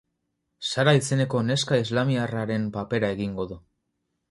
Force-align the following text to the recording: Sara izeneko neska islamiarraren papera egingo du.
Sara 0.69 0.95
izeneko 0.99 1.41
neska 1.51 1.79
islamiarraren 1.83 2.67
papera 2.79 3.13
egingo 3.19 3.49
du. 3.53 3.63